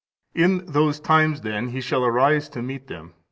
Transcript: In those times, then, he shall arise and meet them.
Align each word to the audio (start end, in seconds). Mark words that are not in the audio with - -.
In 0.33 0.65
those 0.65 0.99
times, 0.99 1.41
then, 1.41 1.67
he 1.67 1.79
shall 1.79 2.03
arise 2.03 2.49
and 2.55 2.65
meet 2.65 2.87
them. 2.87 3.13